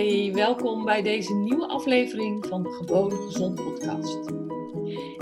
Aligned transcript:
Hey, 0.00 0.32
welkom 0.34 0.84
bij 0.84 1.02
deze 1.02 1.34
nieuwe 1.34 1.68
aflevering 1.68 2.46
van 2.46 2.62
de 2.62 2.70
Gewoon 2.70 3.12
Gezond 3.12 3.54
podcast. 3.54 4.18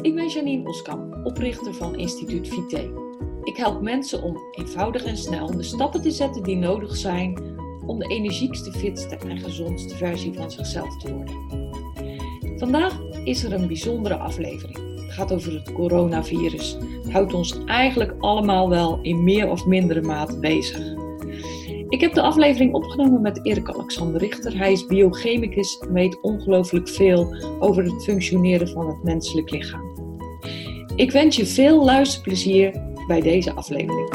Ik 0.00 0.14
ben 0.14 0.28
Janine 0.28 0.68
Oskam, 0.68 1.24
oprichter 1.24 1.74
van 1.74 1.96
Instituut 1.96 2.48
Vite. 2.48 2.90
Ik 3.42 3.56
help 3.56 3.82
mensen 3.82 4.22
om 4.22 4.38
eenvoudig 4.50 5.04
en 5.04 5.16
snel 5.16 5.46
de 5.46 5.62
stappen 5.62 6.02
te 6.02 6.10
zetten 6.10 6.42
die 6.42 6.56
nodig 6.56 6.96
zijn 6.96 7.56
om 7.86 7.98
de 7.98 8.08
energiekste, 8.08 8.72
fitste 8.72 9.16
en 9.16 9.38
gezondste 9.38 9.96
versie 9.96 10.32
van 10.32 10.50
zichzelf 10.50 10.96
te 10.96 11.14
worden. 11.14 11.36
Vandaag 12.58 13.00
is 13.24 13.44
er 13.44 13.52
een 13.52 13.66
bijzondere 13.66 14.16
aflevering. 14.16 15.00
Het 15.00 15.12
gaat 15.12 15.32
over 15.32 15.52
het 15.52 15.72
coronavirus. 15.72 16.76
Het 17.02 17.12
houdt 17.12 17.34
ons 17.34 17.64
eigenlijk 17.64 18.14
allemaal 18.18 18.68
wel 18.68 18.98
in 19.02 19.24
meer 19.24 19.48
of 19.48 19.66
mindere 19.66 20.02
mate 20.02 20.38
bezig. 20.38 21.06
Ik 21.88 22.00
heb 22.00 22.14
de 22.14 22.22
aflevering 22.22 22.74
opgenomen 22.74 23.20
met 23.20 23.46
Erik 23.46 23.68
Alexander 23.68 24.20
Richter. 24.20 24.56
Hij 24.56 24.72
is 24.72 24.86
biochemicus 24.86 25.78
en 25.78 25.92
weet 25.92 26.20
ongelooflijk 26.20 26.88
veel 26.88 27.36
over 27.58 27.84
het 27.84 28.04
functioneren 28.04 28.68
van 28.68 28.88
het 28.88 29.02
menselijk 29.02 29.50
lichaam. 29.50 30.12
Ik 30.96 31.10
wens 31.10 31.36
je 31.36 31.46
veel 31.46 31.84
luisterplezier 31.84 32.82
bij 33.06 33.20
deze 33.20 33.52
aflevering. 33.52 34.10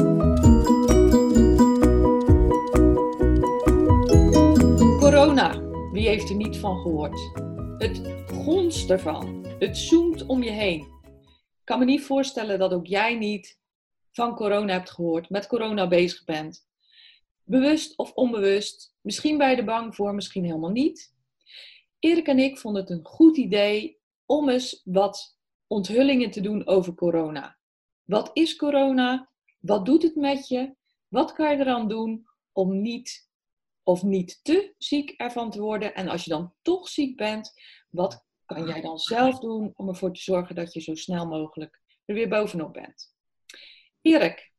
Corona, 5.00 5.62
wie 5.92 6.08
heeft 6.08 6.30
er 6.30 6.36
niet 6.36 6.58
van 6.58 6.78
gehoord? 6.78 7.32
Het 7.78 8.02
gonst 8.44 8.90
ervan. 8.90 9.46
Het 9.60 9.78
zoemt 9.78 10.26
om 10.26 10.44
je 10.44 10.52
heen. 10.52 10.80
Ik 11.60 11.64
kan 11.64 11.80
me 11.80 11.86
niet 11.86 12.04
voorstellen 12.04 12.60
dat 12.60 12.74
ook 12.74 12.86
jij 12.86 13.16
niet 13.16 13.60
van 14.12 14.36
corona 14.36 14.74
hebt 14.74 14.92
gehoord, 14.92 15.30
met 15.30 15.48
corona 15.48 15.88
bezig 15.88 16.24
bent 16.24 16.72
Bewust 17.44 17.98
of 17.98 18.12
onbewust. 18.14 18.96
Misschien 19.02 19.38
je 19.38 19.44
er 19.44 19.66
bang 19.66 19.96
voor, 19.96 20.14
misschien 20.14 20.46
helemaal 20.46 20.70
niet. 20.70 21.14
Erik 22.00 22.28
en 22.28 22.40
ik 22.40 22.58
vonden 22.58 22.82
het 22.82 22.92
een 22.92 23.06
goed 23.06 23.38
idee 23.38 24.00
om 24.26 24.50
eens 24.50 24.82
wat 24.84 25.38
onthullingen 25.68 26.32
te 26.32 26.42
doen 26.42 26.68
over 26.68 26.96
corona. 26.96 27.58
Wat 28.04 28.30
is 28.34 28.56
corona? 28.56 29.30
Wat 29.60 29.86
doet 29.86 30.04
het 30.04 30.16
met 30.16 30.48
je? 30.48 30.76
Wat 31.08 31.34
kan 31.34 31.52
je 31.52 31.58
eraan 31.58 31.88
doen 31.88 32.28
om 32.52 32.82
niet 32.82 33.30
of 33.84 34.04
niet 34.04 34.40
te 34.44 34.74
ziek 34.78 35.10
ervan 35.10 35.52
te 35.52 35.62
worden? 35.62 35.96
En 35.96 36.08
als 36.08 36.24
je 36.24 36.30
dan 36.30 36.54
toch 36.62 36.90
ziek 36.90 37.18
bent, 37.18 37.54
wat 37.90 38.26
kan 38.46 38.68
jij 38.68 38.82
dan 38.82 39.00
zelf 39.00 39.40
doen 39.40 39.72
om 39.76 39.88
ervoor 39.88 40.14
te 40.14 40.22
zorgen 40.22 40.56
dat 40.56 40.74
je 40.74 40.82
zo 40.82 40.96
snel 40.96 41.28
mogelijk 41.28 41.82
er 42.06 42.16
weer 42.16 42.30
bovenop 42.30 42.74
bent? 42.74 43.16
Erik, 44.02 44.52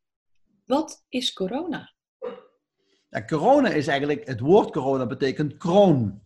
wat 0.64 1.05
is 1.08 1.32
corona? 1.32 1.93
Ja, 3.14 3.24
corona 3.24 3.68
is 3.68 3.86
eigenlijk, 3.86 4.26
het 4.26 4.40
woord 4.40 4.70
corona 4.70 5.06
betekent 5.06 5.56
kroon. 5.56 6.22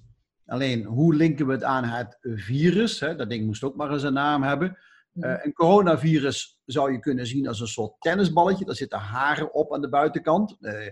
Alleen, 0.47 0.85
hoe 0.85 1.15
linken 1.15 1.47
we 1.47 1.53
het 1.53 1.63
aan 1.63 1.85
het 1.85 2.19
virus? 2.21 3.01
Hè? 3.01 3.15
Dat 3.15 3.31
ding 3.31 3.47
moest 3.47 3.65
ook 3.65 3.77
maar 3.77 3.93
eens 3.93 4.03
een 4.03 4.13
naam 4.13 4.43
hebben. 4.43 4.79
Uh, 5.15 5.45
een 5.45 5.53
coronavirus 5.53 6.61
zou 6.65 6.93
je 6.93 6.99
kunnen 6.99 7.27
zien 7.27 7.49
als 7.49 7.61
een 7.61 7.67
soort 7.67 8.01
tennisballetje. 8.01 8.65
Daar 8.65 8.75
zitten 8.75 8.99
haren 8.99 9.55
op 9.55 9.75
aan 9.75 9.81
de 9.81 9.89
buitenkant. 9.89 10.57
Uh, 10.61 10.85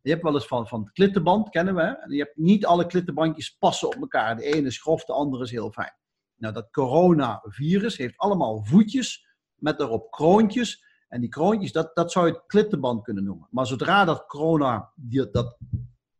je 0.00 0.10
hebt 0.10 0.22
wel 0.22 0.34
eens 0.34 0.46
van, 0.46 0.68
van 0.68 0.80
het 0.80 0.92
klittenband, 0.92 1.48
kennen 1.48 1.74
we. 1.74 1.82
Hè? 1.82 1.92
En 1.92 2.10
je 2.10 2.22
hebt 2.22 2.36
niet 2.36 2.66
alle 2.66 2.86
klittenbandjes 2.86 3.56
passen 3.58 3.88
op 3.88 4.00
elkaar. 4.00 4.36
De 4.36 4.44
ene 4.44 4.66
is 4.66 4.80
grof, 4.80 5.04
de 5.04 5.12
andere 5.12 5.44
is 5.44 5.50
heel 5.50 5.72
fijn. 5.72 5.96
Nou, 6.36 6.54
dat 6.54 6.70
coronavirus 6.70 7.96
heeft 7.96 8.16
allemaal 8.16 8.64
voetjes 8.64 9.26
met 9.54 9.78
daarop 9.78 10.10
kroontjes. 10.10 10.84
En 11.14 11.20
die 11.20 11.28
kroontjes, 11.28 11.72
dat, 11.72 11.90
dat 11.94 12.12
zou 12.12 12.26
je 12.26 12.32
het 12.32 12.42
klittenband 12.46 13.02
kunnen 13.02 13.24
noemen. 13.24 13.48
Maar 13.50 13.66
zodra 13.66 14.04
dat 14.04 14.26
corona, 14.26 14.92
die, 14.94 15.30
dat 15.30 15.58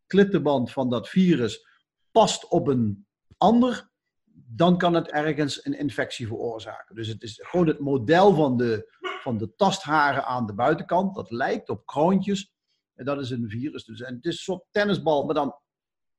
klittenband 0.06 0.70
van 0.70 0.90
dat 0.90 1.08
virus 1.08 1.66
past 2.10 2.48
op 2.48 2.66
een 2.66 3.06
ander, 3.36 3.90
dan 4.46 4.78
kan 4.78 4.94
het 4.94 5.10
ergens 5.10 5.64
een 5.64 5.78
infectie 5.78 6.26
veroorzaken. 6.26 6.94
Dus 6.94 7.08
het 7.08 7.22
is 7.22 7.40
gewoon 7.42 7.66
het 7.66 7.78
model 7.78 8.34
van 8.34 8.56
de, 8.56 8.96
van 9.20 9.38
de 9.38 9.54
tastharen 9.54 10.24
aan 10.24 10.46
de 10.46 10.54
buitenkant. 10.54 11.14
Dat 11.14 11.30
lijkt 11.30 11.68
op 11.68 11.86
kroontjes. 11.86 12.52
En 12.94 13.04
dat 13.04 13.20
is 13.20 13.30
een 13.30 13.48
virus. 13.48 13.84
Dus, 13.84 14.00
en 14.00 14.14
het 14.14 14.24
is 14.24 14.36
een 14.36 14.42
soort 14.42 14.64
tennisbal, 14.70 15.24
maar 15.24 15.34
dan 15.34 15.54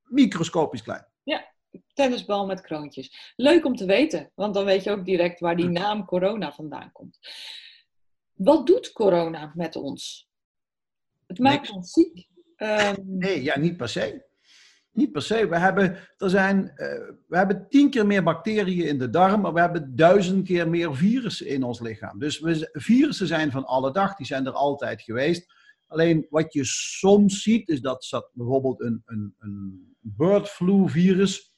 microscopisch 0.03 0.83
klein. 0.83 1.07
Ja, 1.23 1.53
tennisbal 1.93 2.45
met 2.45 2.61
kroontjes. 2.61 3.33
Leuk 3.35 3.65
om 3.65 3.75
te 3.75 3.85
weten, 3.85 4.31
want 4.33 4.53
dan 4.53 4.65
weet 4.65 4.83
je 4.83 4.91
ook 4.91 5.05
direct 5.05 5.39
waar 5.39 5.55
die 5.55 5.69
naam 5.69 6.05
corona 6.05 6.51
vandaan 6.51 6.91
komt. 6.91 7.19
Wat 8.35 8.67
doet 8.67 8.91
corona 8.91 9.51
met 9.55 9.75
ons? 9.75 10.29
Het 11.27 11.39
maakt 11.39 11.69
ons 11.69 11.91
ziek. 11.91 12.27
Um... 12.57 12.95
Nee, 13.03 13.43
ja, 13.43 13.59
niet 13.59 13.77
per 13.77 13.89
se. 13.89 14.25
Niet 14.91 15.11
per 15.11 15.21
se. 15.21 15.47
We 15.47 15.57
hebben, 15.57 15.97
er 16.17 16.29
zijn, 16.29 16.57
uh, 16.57 16.87
we 17.27 17.37
hebben 17.37 17.65
tien 17.69 17.89
keer 17.89 18.05
meer 18.05 18.23
bacteriën 18.23 18.87
in 18.87 18.99
de 18.99 19.09
darm, 19.09 19.41
maar 19.41 19.53
we 19.53 19.59
hebben 19.59 19.95
duizend 19.95 20.45
keer 20.45 20.69
meer 20.69 20.95
virussen 20.95 21.47
in 21.47 21.63
ons 21.63 21.79
lichaam. 21.79 22.19
Dus 22.19 22.39
we, 22.39 22.69
virussen 22.71 23.27
zijn 23.27 23.51
van 23.51 23.65
alle 23.65 23.91
dag, 23.91 24.15
die 24.15 24.25
zijn 24.25 24.45
er 24.45 24.51
altijd 24.53 25.01
geweest. 25.01 25.53
Alleen 25.87 26.27
wat 26.29 26.53
je 26.53 26.65
soms 26.65 27.41
ziet, 27.41 27.69
is 27.69 27.81
dat, 27.81 28.07
dat 28.09 28.29
bijvoorbeeld 28.33 28.81
een, 28.81 29.01
een, 29.05 29.35
een 29.39 29.95
bird 29.99 30.49
flu 30.49 30.89
virus 30.89 31.53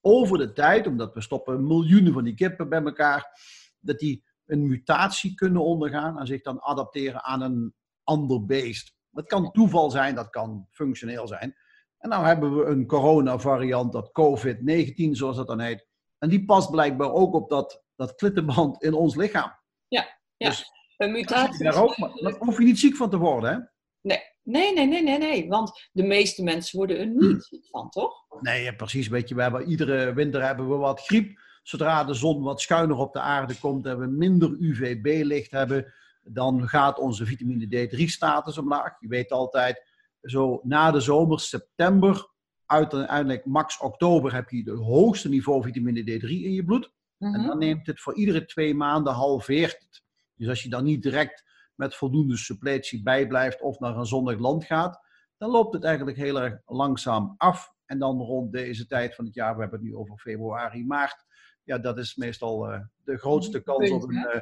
over 0.00 0.38
de 0.38 0.52
tijd, 0.52 0.86
omdat 0.86 1.14
we 1.14 1.20
stoppen 1.20 1.66
miljoenen 1.66 2.12
van 2.12 2.24
die 2.24 2.34
kippen 2.34 2.68
bij 2.68 2.82
elkaar, 2.82 3.40
dat 3.80 3.98
die 3.98 4.24
een 4.48 4.66
mutatie 4.66 5.34
kunnen 5.34 5.64
ondergaan 5.64 6.18
en 6.18 6.26
zich 6.26 6.42
dan 6.42 6.60
adapteren 6.60 7.22
aan 7.24 7.40
een 7.40 7.74
ander 8.02 8.46
beest. 8.46 8.96
Dat 9.10 9.26
kan 9.26 9.50
toeval 9.52 9.90
zijn, 9.90 10.14
dat 10.14 10.30
kan 10.30 10.66
functioneel 10.70 11.26
zijn. 11.26 11.56
En 11.98 12.08
nou 12.08 12.26
hebben 12.26 12.56
we 12.56 12.64
een 12.64 12.86
coronavariant, 12.86 13.92
dat 13.92 14.10
COVID-19 14.20 15.10
zoals 15.10 15.36
dat 15.36 15.46
dan 15.46 15.60
heet. 15.60 15.86
En 16.18 16.28
die 16.28 16.44
past 16.44 16.70
blijkbaar 16.70 17.12
ook 17.12 17.34
op 17.34 17.48
dat, 17.48 17.84
dat 17.96 18.14
klittenband 18.14 18.82
in 18.82 18.94
ons 18.94 19.16
lichaam. 19.16 19.52
Ja, 19.88 20.18
ja. 20.36 20.48
Dus, 20.48 20.70
een 20.96 21.12
mutatie. 21.12 21.64
Daar 21.64 21.82
ook, 21.82 21.98
maar 21.98 22.10
daar 22.14 22.36
hoef 22.38 22.58
je 22.58 22.64
niet 22.64 22.78
ziek 22.78 22.96
van 22.96 23.10
te 23.10 23.18
worden, 23.18 23.50
hè? 23.50 23.58
Nee. 24.00 24.36
Nee, 24.42 24.72
nee, 24.72 24.86
nee, 24.86 25.02
nee, 25.02 25.18
nee. 25.18 25.48
Want 25.48 25.88
de 25.92 26.02
meeste 26.02 26.42
mensen 26.42 26.78
worden 26.78 26.98
er 26.98 27.06
niet 27.06 27.44
ziek 27.44 27.66
van, 27.66 27.90
toch? 27.90 28.14
Nee, 28.40 28.62
ja, 28.62 28.72
precies. 28.72 29.08
Weet 29.08 29.28
je, 29.28 29.34
we 29.34 29.42
hebben, 29.42 29.68
iedere 29.68 30.12
winter 30.12 30.44
hebben 30.44 30.68
we 30.68 30.76
wat 30.76 31.00
griep. 31.00 31.40
Zodra 31.62 32.04
de 32.04 32.14
zon 32.14 32.42
wat 32.42 32.60
schuiner 32.60 32.96
op 32.96 33.12
de 33.12 33.20
aarde 33.20 33.58
komt 33.58 33.86
en 33.86 33.98
we 33.98 34.06
minder 34.06 34.56
UVB-licht 34.58 35.50
hebben, 35.50 35.92
dan 36.22 36.68
gaat 36.68 36.98
onze 36.98 37.26
vitamine 37.26 37.66
D3-status 37.66 38.58
omlaag. 38.58 39.00
Je 39.00 39.08
weet 39.08 39.30
altijd, 39.30 39.82
zo 40.22 40.60
na 40.62 40.90
de 40.90 41.00
zomer, 41.00 41.40
september, 41.40 42.30
uiteindelijk 42.66 43.44
max 43.44 43.78
oktober, 43.78 44.34
heb 44.34 44.50
je 44.50 44.70
het 44.70 44.80
hoogste 44.80 45.28
niveau 45.28 45.62
vitamine 45.62 46.00
D3 46.00 46.28
in 46.28 46.52
je 46.52 46.64
bloed. 46.64 46.92
En 47.18 47.30
mhm. 47.30 47.46
dan 47.46 47.58
neemt 47.58 47.86
het 47.86 48.00
voor 48.00 48.14
iedere 48.14 48.44
twee 48.44 48.74
maanden 48.74 49.12
halveert 49.12 49.78
het. 49.80 50.02
Dus 50.34 50.48
als 50.48 50.62
je 50.62 50.68
dan 50.68 50.84
niet 50.84 51.02
direct 51.02 51.44
met 51.74 51.94
voldoende 51.94 52.36
suppletie 52.36 53.02
bijblijft 53.02 53.60
of 53.60 53.78
naar 53.78 53.96
een 53.96 54.06
zonnig 54.06 54.38
land 54.38 54.64
gaat, 54.64 55.00
dan 55.36 55.50
loopt 55.50 55.74
het 55.74 55.84
eigenlijk 55.84 56.16
heel 56.16 56.40
erg 56.40 56.60
langzaam 56.66 57.34
af. 57.36 57.74
En 57.86 57.98
dan 57.98 58.20
rond 58.20 58.52
deze 58.52 58.86
tijd 58.86 59.14
van 59.14 59.24
het 59.24 59.34
jaar, 59.34 59.54
we 59.54 59.60
hebben 59.60 59.78
het 59.78 59.88
nu 59.88 59.96
over 59.96 60.18
februari, 60.18 60.86
maart, 60.86 61.24
ja, 61.68 61.78
dat 61.78 61.98
is 61.98 62.16
meestal 62.16 62.72
uh, 62.72 62.80
de 63.04 63.16
grootste 63.16 63.62
kans 63.62 63.90
op 63.90 64.02
een, 64.02 64.14
uh, 64.14 64.40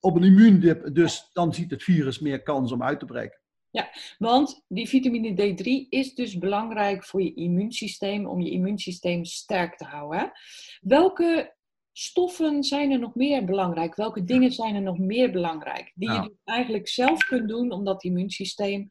op 0.00 0.16
een 0.16 0.22
immuundip. 0.22 0.94
Dus 0.94 1.30
dan 1.32 1.54
ziet 1.54 1.70
het 1.70 1.82
virus 1.82 2.18
meer 2.18 2.42
kans 2.42 2.72
om 2.72 2.82
uit 2.82 2.98
te 2.98 3.04
breken. 3.04 3.40
Ja, 3.70 3.90
want 4.18 4.64
die 4.68 4.88
vitamine 4.88 5.30
D3 5.30 5.88
is 5.88 6.14
dus 6.14 6.38
belangrijk 6.38 7.04
voor 7.04 7.22
je 7.22 7.34
immuunsysteem, 7.34 8.26
om 8.26 8.40
je 8.40 8.50
immuunsysteem 8.50 9.24
sterk 9.24 9.76
te 9.76 9.84
houden. 9.84 10.32
Welke 10.80 11.54
stoffen 11.92 12.64
zijn 12.64 12.90
er 12.90 12.98
nog 12.98 13.14
meer 13.14 13.44
belangrijk? 13.44 13.94
Welke 13.94 14.24
dingen 14.24 14.52
zijn 14.52 14.74
er 14.74 14.82
nog 14.82 14.98
meer 14.98 15.30
belangrijk? 15.30 15.92
Die 15.94 16.08
je 16.08 16.14
nou. 16.14 16.28
dus 16.28 16.38
eigenlijk 16.44 16.88
zelf 16.88 17.24
kunt 17.24 17.48
doen 17.48 17.70
om 17.70 17.84
dat 17.84 18.04
immuunsysteem 18.04 18.86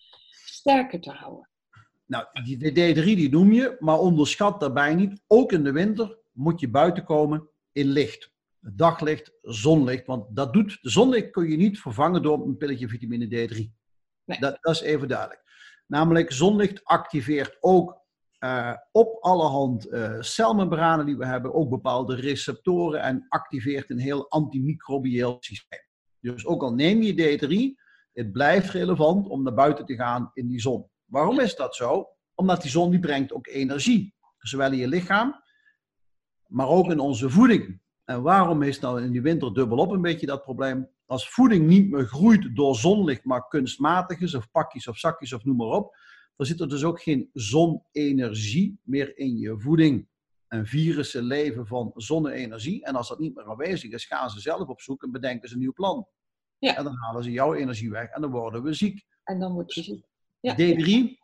sterker 0.46 1.02
te 1.02 1.12
houden. 1.12 1.50
Nou, 2.06 2.26
die 2.44 2.72
D3 2.72 3.04
die 3.04 3.30
noem 3.30 3.52
je, 3.54 3.76
maar 3.80 4.00
onderschat 4.00 4.60
daarbij 4.60 4.96
niet, 4.96 5.22
ook 5.28 5.52
in 5.52 5.64
de 5.64 5.72
winter, 5.72 6.18
moet 6.38 6.60
je 6.60 6.70
buiten 6.70 7.04
komen 7.04 7.50
in 7.72 7.88
licht. 7.88 8.36
Daglicht, 8.60 9.32
zonlicht. 9.42 10.06
Want 10.06 10.36
dat 10.36 10.54
doet, 10.54 10.78
de 10.82 10.90
zonlicht 10.90 11.32
kun 11.32 11.50
je 11.50 11.58
niet 11.58 11.80
vervangen 11.80 12.22
door 12.22 12.46
een 12.46 12.58
pilletje 12.58 12.88
vitamine 12.88 13.26
D3. 13.26 13.56
Nee. 14.24 14.40
Dat, 14.40 14.58
dat, 14.62 14.76
is 14.76 14.82
even 14.82 15.08
duidelijk. 15.08 15.44
Namelijk, 15.88 16.32
zonlicht 16.32 16.84
activeert 16.84 17.58
ook 17.60 18.06
uh, 18.40 18.74
op 18.92 19.18
allerhand 19.24 19.88
uh, 19.88 20.16
celmembranen 20.20 21.06
die 21.06 21.18
we 21.18 21.26
hebben, 21.26 21.54
ook 21.54 21.70
bepaalde 21.70 22.16
receptoren 22.16 23.02
en 23.02 23.26
activeert 23.28 23.90
een 23.90 24.00
heel 24.00 24.30
antimicrobieel 24.30 25.38
systeem. 25.40 25.86
Dus 26.20 26.46
ook 26.46 26.62
al 26.62 26.74
neem 26.74 27.02
je 27.02 27.14
D3, 27.14 27.86
het 28.14 28.32
blijft 28.32 28.70
relevant 28.70 29.28
om 29.28 29.44
naar 29.44 29.54
buiten 29.54 29.86
te 29.86 29.96
gaan 29.96 30.32
in 30.34 30.48
die 30.48 30.60
zon. 30.60 30.90
Waarom 31.06 31.40
is 31.40 31.56
dat 31.56 31.76
zo? 31.76 32.08
Omdat 32.36 32.62
die 32.62 32.72
zon 32.72 32.92
die 32.92 33.00
brengt 33.00 33.34
ook 33.34 33.48
energie, 33.48 34.16
zowel 34.38 34.72
in 34.72 34.78
je 34.78 34.88
lichaam 34.88 35.44
maar 36.48 36.68
ook 36.68 36.92
in 36.92 37.00
onze 37.00 37.30
voeding. 37.30 37.80
En 38.04 38.22
waarom 38.22 38.62
is 38.62 38.80
nou 38.80 39.02
in 39.02 39.12
die 39.12 39.22
winter 39.22 39.54
dubbelop 39.54 39.92
een 39.92 40.02
beetje 40.02 40.26
dat 40.26 40.44
probleem? 40.44 40.90
Als 41.06 41.30
voeding 41.30 41.68
niet 41.68 41.90
meer 41.90 42.06
groeit 42.06 42.56
door 42.56 42.76
zonlicht, 42.76 43.24
maar 43.24 43.48
kunstmatig 43.48 44.20
is, 44.20 44.36
of 44.36 44.52
pakjes 44.52 44.88
of 44.88 44.98
zakjes 44.98 45.34
of 45.34 45.44
noem 45.44 45.56
maar 45.56 45.68
op, 45.68 45.96
dan 46.36 46.46
zit 46.46 46.60
er 46.60 46.70
dus 46.70 46.84
ook 46.84 47.02
geen 47.02 47.30
zonenergie 47.34 48.80
meer 48.84 49.18
in 49.18 49.38
je 49.38 49.60
voeding. 49.60 50.08
En 50.48 50.66
virussen 50.66 51.24
leven 51.24 51.68
van 51.68 51.92
zonne-energie. 51.96 52.86
En 52.86 52.96
als 52.96 53.08
dat 53.08 53.20
niet 53.20 53.36
meer 53.36 53.50
aanwezig 53.50 53.92
is, 53.92 54.06
gaan 54.06 54.30
ze 54.30 54.40
zelf 54.40 54.68
op 54.68 54.82
zoek 54.82 55.04
en 55.04 55.12
bedenken 55.12 55.50
ze 55.50 55.54
een 55.54 55.60
nieuw 55.60 55.74
plan. 55.74 56.08
Ja. 56.58 56.76
En 56.76 56.84
dan 56.84 56.96
halen 56.96 57.24
ze 57.24 57.32
jouw 57.32 57.54
energie 57.54 57.90
weg 57.90 58.10
en 58.10 58.22
dan 58.22 58.32
worden 58.32 58.64
we 58.64 58.74
ziek. 58.74 59.06
En 59.24 59.40
dan 59.40 59.54
word 59.54 59.74
je 59.74 59.84
ziek. 59.84 60.06
Ja. 60.40 60.54
D3 60.54 61.18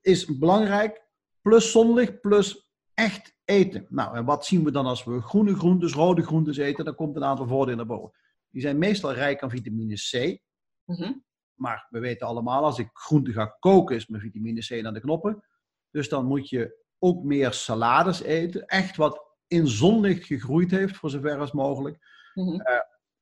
is 0.00 0.38
belangrijk, 0.38 1.02
plus 1.42 1.70
zonlicht, 1.70 2.20
plus 2.20 2.70
echt 2.94 3.35
eten. 3.46 3.86
Nou, 3.88 4.16
en 4.16 4.24
wat 4.24 4.46
zien 4.46 4.64
we 4.64 4.70
dan 4.70 4.86
als 4.86 5.04
we 5.04 5.20
groene 5.20 5.54
groentes, 5.54 5.92
rode 5.92 6.22
groentes 6.22 6.56
eten? 6.56 6.84
Dan 6.84 6.94
komt 6.94 7.16
een 7.16 7.24
aantal 7.24 7.46
voordelen 7.46 7.76
naar 7.76 7.96
boven. 7.96 8.18
Die 8.48 8.60
zijn 8.62 8.78
meestal 8.78 9.12
rijk 9.12 9.42
aan 9.42 9.50
vitamine 9.50 9.94
C. 9.94 10.40
Mhm. 10.84 11.12
Maar 11.54 11.86
we 11.90 11.98
weten 11.98 12.26
allemaal, 12.26 12.64
als 12.64 12.78
ik 12.78 12.90
groente 12.92 13.32
ga 13.32 13.56
koken, 13.58 13.96
is 13.96 14.06
mijn 14.06 14.22
vitamine 14.22 14.60
C 14.60 14.84
aan 14.84 14.94
de 14.94 15.00
knoppen. 15.00 15.44
Dus 15.90 16.08
dan 16.08 16.26
moet 16.26 16.48
je 16.48 16.84
ook 16.98 17.24
meer 17.24 17.52
salades 17.52 18.22
eten. 18.22 18.66
Echt 18.66 18.96
wat 18.96 19.22
in 19.46 19.66
zonlicht 19.66 20.24
gegroeid 20.24 20.70
heeft, 20.70 20.96
voor 20.96 21.10
zover 21.10 21.38
als 21.38 21.52
mogelijk. 21.52 21.98
Mm 22.34 22.48
-hmm. 22.48 22.60
uh, 22.60 22.66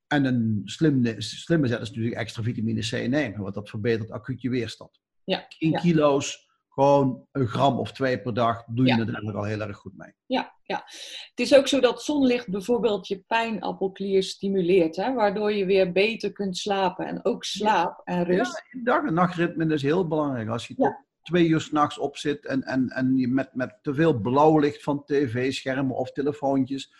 en 0.07 0.25
een 0.25 0.61
slimme, 0.65 1.21
slimme 1.21 1.67
zet 1.67 1.81
is 1.81 1.89
natuurlijk 1.89 2.15
extra 2.15 2.43
vitamine 2.43 2.81
C 2.81 2.91
nemen, 2.91 3.41
want 3.41 3.53
dat 3.53 3.69
verbetert 3.69 4.11
acuut 4.11 4.41
je 4.41 4.49
weerstand. 4.49 4.99
Ja, 5.23 5.45
in 5.57 5.69
ja. 5.69 5.79
kilo's, 5.79 6.44
gewoon 6.75 7.27
een 7.31 7.47
gram 7.47 7.79
of 7.79 7.91
twee 7.91 8.21
per 8.21 8.33
dag, 8.33 8.63
doe 8.65 8.85
je 8.85 8.91
ja. 8.91 8.99
er 8.99 9.05
eigenlijk 9.05 9.37
al 9.37 9.43
heel 9.43 9.61
erg 9.61 9.77
goed 9.77 9.97
mee. 9.97 10.13
Ja, 10.25 10.53
ja, 10.63 10.83
het 11.29 11.39
is 11.39 11.55
ook 11.55 11.67
zo 11.67 11.79
dat 11.79 12.03
zonlicht 12.03 12.49
bijvoorbeeld 12.49 13.07
je 13.07 13.23
pijnappelklier 13.27 14.23
stimuleert, 14.23 14.95
hè, 14.95 15.13
waardoor 15.13 15.53
je 15.53 15.65
weer 15.65 15.91
beter 15.91 16.31
kunt 16.31 16.57
slapen. 16.57 17.07
En 17.07 17.25
ook 17.25 17.43
slaap 17.43 18.01
en 18.03 18.23
rust. 18.23 18.63
Ja, 18.71 18.83
dag- 18.83 19.05
en 19.05 19.13
nachtritme 19.13 19.73
is 19.73 19.81
heel 19.81 20.07
belangrijk. 20.07 20.49
Als 20.49 20.67
je 20.67 20.75
tot 20.75 20.95
twee 21.21 21.47
uur 21.47 21.61
s'nachts 21.61 21.97
op 21.97 22.17
zit 22.17 22.45
en, 22.45 22.61
en, 22.63 22.89
en 22.89 23.17
je 23.17 23.27
met, 23.27 23.49
met 23.53 23.79
te 23.81 23.93
veel 23.93 24.19
blauw 24.19 24.59
licht 24.59 24.83
van 24.83 25.03
tv-schermen 25.05 25.95
of 25.95 26.11
telefoontjes, 26.11 26.93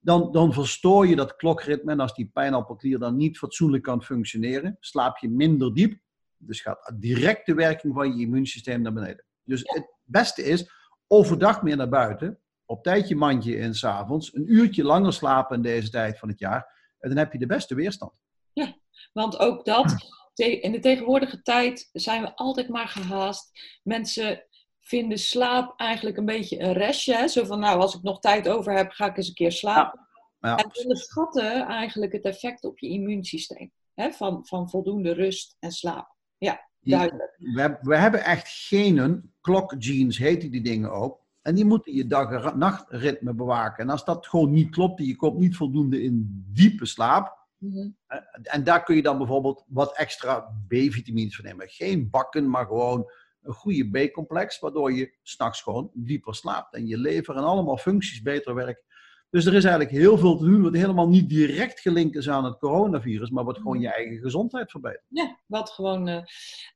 dan, 0.00 0.32
dan 0.32 0.52
verstoor 0.52 1.06
je 1.06 1.16
dat 1.16 1.36
klokritme. 1.36 1.92
En 1.92 2.00
als 2.00 2.14
die 2.14 2.30
pijnappelklier 2.32 2.98
dan 2.98 3.16
niet 3.16 3.38
fatsoenlijk 3.38 3.82
kan 3.82 4.02
functioneren, 4.02 4.76
slaap 4.80 5.18
je 5.18 5.28
minder 5.28 5.74
diep. 5.74 5.98
Dus 6.42 6.60
gaat 6.60 6.92
direct 6.94 7.46
de 7.46 7.54
werking 7.54 7.94
van 7.94 8.16
je 8.16 8.22
immuunsysteem 8.22 8.82
naar 8.82 8.92
beneden. 8.92 9.24
Dus 9.44 9.60
het 9.64 9.94
beste 10.04 10.42
is 10.42 10.70
overdag 11.06 11.62
meer 11.62 11.76
naar 11.76 11.88
buiten, 11.88 12.40
op 12.64 12.82
tijd 12.82 13.08
je 13.08 13.16
mandje 13.16 13.56
in 13.56 13.74
s'avonds, 13.74 14.34
een 14.34 14.52
uurtje 14.52 14.84
langer 14.84 15.12
slapen 15.12 15.56
in 15.56 15.62
deze 15.62 15.90
tijd 15.90 16.18
van 16.18 16.28
het 16.28 16.38
jaar. 16.38 16.94
En 16.98 17.08
dan 17.08 17.18
heb 17.18 17.32
je 17.32 17.38
de 17.38 17.46
beste 17.46 17.74
weerstand. 17.74 18.12
Ja, 18.52 18.76
want 19.12 19.38
ook 19.38 19.64
dat, 19.64 19.94
in 20.34 20.72
de 20.72 20.78
tegenwoordige 20.78 21.42
tijd 21.42 21.88
zijn 21.92 22.22
we 22.22 22.36
altijd 22.36 22.68
maar 22.68 22.88
gehaast. 22.88 23.78
Mensen 23.82 24.44
vinden 24.80 25.18
slaap 25.18 25.80
eigenlijk 25.80 26.16
een 26.16 26.24
beetje 26.24 26.60
een 26.60 26.72
restje. 26.72 27.28
Zo 27.28 27.44
van, 27.44 27.60
nou, 27.60 27.80
als 27.80 27.94
ik 27.94 28.02
nog 28.02 28.18
tijd 28.18 28.48
over 28.48 28.76
heb, 28.76 28.90
ga 28.90 29.06
ik 29.06 29.16
eens 29.16 29.28
een 29.28 29.34
keer 29.34 29.52
slapen. 29.52 30.00
Ja. 30.00 30.08
Ja. 30.40 30.56
En 30.56 30.78
onderschatten 30.82 31.66
eigenlijk 31.66 32.12
het 32.12 32.24
effect 32.24 32.64
op 32.64 32.78
je 32.78 32.88
immuunsysteem. 32.88 33.72
Hè, 33.94 34.10
van, 34.10 34.46
van 34.46 34.70
voldoende 34.70 35.12
rust 35.12 35.56
en 35.58 35.72
slaap. 35.72 36.16
Ja, 36.40 36.60
duidelijk. 36.80 37.36
We, 37.38 37.78
we 37.80 37.96
hebben 37.96 38.24
echt 38.24 38.48
genen, 38.48 39.34
klokgenes 39.40 40.18
heten 40.18 40.50
die 40.50 40.62
dingen 40.62 40.92
ook. 40.92 41.18
En 41.42 41.54
die 41.54 41.64
moeten 41.64 41.94
je 41.94 42.06
dag- 42.06 42.52
en 42.52 42.58
nachtritme 42.58 43.34
bewaken. 43.34 43.84
En 43.84 43.90
als 43.90 44.04
dat 44.04 44.26
gewoon 44.26 44.50
niet 44.50 44.70
klopt, 44.70 45.06
je 45.06 45.16
komt 45.16 45.38
niet 45.38 45.56
voldoende 45.56 46.02
in 46.02 46.44
diepe 46.52 46.86
slaap. 46.86 47.38
Mm 47.58 47.72
-hmm. 47.72 47.96
En 48.42 48.64
daar 48.64 48.82
kun 48.82 48.96
je 48.96 49.02
dan 49.02 49.18
bijvoorbeeld 49.18 49.64
wat 49.68 49.96
extra 49.96 50.40
B-vitamines 50.68 51.36
van 51.36 51.44
nemen. 51.44 51.68
Geen 51.68 52.10
bakken, 52.10 52.50
maar 52.50 52.66
gewoon 52.66 53.10
een 53.42 53.52
goede 53.52 53.90
B-complex, 53.90 54.58
waardoor 54.58 54.92
je 54.92 55.16
s'nachts 55.22 55.62
gewoon 55.62 55.90
dieper 55.94 56.34
slaapt 56.34 56.74
en 56.74 56.86
je 56.86 56.98
lever 56.98 57.36
en 57.36 57.42
allemaal 57.42 57.76
functies 57.76 58.22
beter 58.22 58.54
werken. 58.54 58.84
Dus 59.30 59.46
er 59.46 59.54
is 59.54 59.64
eigenlijk 59.64 59.94
heel 59.94 60.18
veel 60.18 60.36
te 60.36 60.44
doen 60.44 60.62
wat 60.62 60.74
helemaal 60.74 61.08
niet 61.08 61.28
direct 61.28 61.80
gelinkt 61.80 62.16
is 62.16 62.28
aan 62.28 62.44
het 62.44 62.58
coronavirus, 62.58 63.30
maar 63.30 63.44
wat 63.44 63.56
gewoon 63.56 63.80
je 63.80 63.92
eigen 63.92 64.18
gezondheid 64.18 64.70
verbetert. 64.70 65.04
Ja, 65.08 65.40
wat 65.46 65.70
gewoon. 65.70 66.08
Uh, 66.08 66.22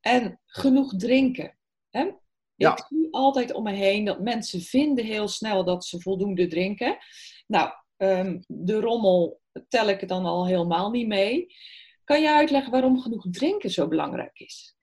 en 0.01 0.41
genoeg 0.47 0.97
drinken. 0.97 1.57
Hè? 1.91 2.11
Ja. 2.55 2.73
Ik 2.73 2.85
zie 2.89 3.09
altijd 3.11 3.53
om 3.53 3.63
me 3.63 3.73
heen 3.73 4.05
dat 4.05 4.21
mensen 4.21 4.61
vinden 4.61 5.05
heel 5.05 5.29
snel 5.29 5.65
dat 5.65 5.85
ze 5.85 6.01
voldoende 6.01 6.47
drinken. 6.47 6.97
Nou, 7.47 7.71
um, 7.97 8.45
de 8.47 8.81
rommel 8.81 9.41
tel 9.69 9.89
ik 9.89 10.09
dan 10.09 10.25
al 10.25 10.47
helemaal 10.47 10.91
niet 10.91 11.07
mee. 11.07 11.55
Kan 12.05 12.23
je 12.23 12.35
uitleggen 12.35 12.73
waarom 12.73 13.01
genoeg 13.01 13.27
drinken 13.31 13.71
zo 13.71 13.89
belangrijk 13.89 14.39
is? 14.39 14.77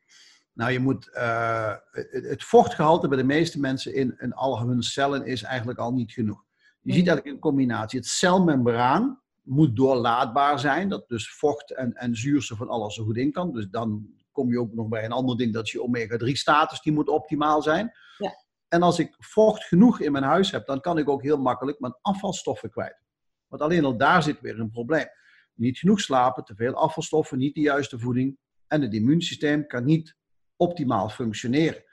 Nou, 0.53 0.71
je 0.71 0.79
moet, 0.79 1.09
uh, 1.13 1.75
het 2.11 2.43
vochtgehalte 2.43 3.07
bij 3.07 3.17
de 3.17 3.23
meeste 3.23 3.59
mensen 3.59 3.95
in, 3.95 4.15
in 4.19 4.33
al 4.33 4.59
hun 4.59 4.83
cellen 4.83 5.25
is 5.25 5.43
eigenlijk 5.43 5.79
al 5.79 5.93
niet 5.93 6.11
genoeg. 6.11 6.43
Je 6.81 6.93
ziet 6.93 7.07
eigenlijk 7.07 7.35
een 7.35 7.41
combinatie. 7.41 7.99
Het 7.99 8.07
celmembraan 8.07 9.21
moet 9.41 9.75
doorlaatbaar 9.75 10.59
zijn, 10.59 10.89
dat 10.89 11.09
dus 11.09 11.33
vocht 11.33 11.71
en, 11.75 11.93
en 11.93 12.15
zuurstof 12.15 12.57
van 12.57 12.69
alles 12.69 12.95
zo 12.95 13.03
goed 13.03 13.17
in 13.17 13.31
kan. 13.31 13.53
Dus 13.53 13.67
dan 13.69 14.07
kom 14.31 14.51
je 14.51 14.59
ook 14.59 14.73
nog 14.73 14.87
bij 14.87 15.05
een 15.05 15.11
ander 15.11 15.37
ding, 15.37 15.53
dat 15.53 15.69
je 15.69 15.83
omega-3-status, 15.83 16.81
die 16.81 16.93
moet 16.93 17.09
optimaal 17.09 17.61
zijn. 17.61 17.91
Ja. 18.17 18.35
En 18.67 18.81
als 18.81 18.99
ik 18.99 19.15
vocht 19.17 19.63
genoeg 19.63 19.99
in 19.99 20.11
mijn 20.11 20.23
huis 20.23 20.51
heb, 20.51 20.65
dan 20.65 20.81
kan 20.81 20.97
ik 20.97 21.09
ook 21.09 21.21
heel 21.21 21.37
makkelijk 21.37 21.79
mijn 21.79 21.97
afvalstoffen 22.01 22.69
kwijt. 22.69 23.01
Want 23.47 23.61
alleen 23.61 23.85
al 23.85 23.97
daar 23.97 24.23
zit 24.23 24.41
weer 24.41 24.59
een 24.59 24.71
probleem. 24.71 25.07
Niet 25.53 25.77
genoeg 25.77 25.99
slapen, 25.99 26.43
te 26.43 26.55
veel 26.55 26.73
afvalstoffen, 26.73 27.37
niet 27.37 27.55
de 27.55 27.61
juiste 27.61 27.99
voeding. 27.99 28.37
En 28.67 28.81
het 28.81 28.93
immuunsysteem 28.93 29.67
kan 29.67 29.85
niet 29.85 30.15
optimaal 30.55 31.09
functioneren. 31.09 31.83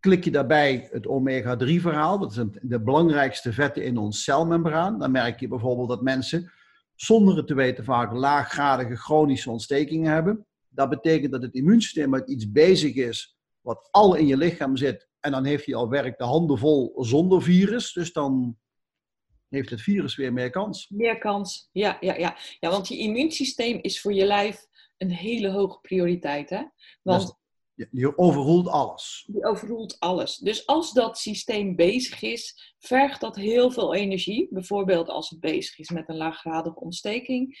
Klik 0.00 0.24
je 0.24 0.30
daarbij 0.30 0.88
het 0.90 1.06
omega-3 1.06 1.80
verhaal, 1.80 2.18
dat 2.18 2.34
zijn 2.34 2.58
de 2.62 2.82
belangrijkste 2.82 3.52
vetten 3.52 3.84
in 3.84 3.96
ons 3.96 4.22
celmembraan, 4.22 4.98
dan 4.98 5.10
merk 5.10 5.40
je 5.40 5.48
bijvoorbeeld 5.48 5.88
dat 5.88 6.02
mensen 6.02 6.52
zonder 6.94 7.36
het 7.36 7.46
te 7.46 7.54
weten 7.54 7.84
vaak 7.84 8.12
laaggradige 8.12 8.96
chronische 8.96 9.50
ontstekingen 9.50 10.12
hebben. 10.12 10.46
Dat 10.68 10.88
betekent 10.88 11.32
dat 11.32 11.42
het 11.42 11.54
immuunsysteem 11.54 12.10
met 12.10 12.28
iets 12.28 12.50
bezig 12.50 12.94
is 12.94 13.36
wat 13.60 13.88
al 13.90 14.14
in 14.14 14.26
je 14.26 14.36
lichaam 14.36 14.76
zit 14.76 15.08
en 15.20 15.30
dan 15.30 15.44
heeft 15.44 15.66
hij 15.66 15.74
al 15.74 15.88
werk 15.88 16.18
de 16.18 16.24
handen 16.24 16.58
vol 16.58 16.92
zonder 17.04 17.42
virus. 17.42 17.92
Dus 17.92 18.12
dan 18.12 18.58
heeft 19.48 19.70
het 19.70 19.80
virus 19.80 20.16
weer 20.16 20.32
meer 20.32 20.50
kans. 20.50 20.88
Meer 20.88 21.18
kans, 21.18 21.68
ja, 21.72 21.96
ja, 22.00 22.14
ja. 22.14 22.36
ja 22.60 22.70
want 22.70 22.88
je 22.88 22.98
immuunsysteem 22.98 23.78
is 23.82 24.00
voor 24.00 24.12
je 24.12 24.24
lijf 24.24 24.66
een 24.98 25.10
hele 25.10 25.50
hoge 25.50 25.80
prioriteit. 25.80 26.50
Hè? 26.50 26.62
Want 27.02 27.38
je 27.90 28.18
overroelt 28.18 28.68
alles. 28.68 29.28
Je 29.32 29.44
overroelt 29.44 29.96
alles. 29.98 30.36
Dus 30.36 30.66
als 30.66 30.92
dat 30.92 31.18
systeem 31.18 31.76
bezig 31.76 32.22
is, 32.22 32.74
vergt 32.78 33.20
dat 33.20 33.36
heel 33.36 33.70
veel 33.70 33.94
energie. 33.94 34.48
Bijvoorbeeld 34.50 35.08
als 35.08 35.30
het 35.30 35.40
bezig 35.40 35.78
is 35.78 35.90
met 35.90 36.08
een 36.08 36.16
laaggradige 36.16 36.80
ontsteking. 36.80 37.58